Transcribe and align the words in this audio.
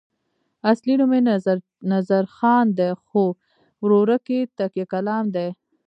اصلي 0.71 0.93
نوم 0.99 1.11
یې 1.17 1.21
نظرخان 1.93 2.65
دی 2.77 2.89
خو 3.05 3.23
ورورک 3.83 4.25
یې 4.35 4.39
تکیه 4.57 4.85
کلام 4.93 5.25
دی. 5.35 5.47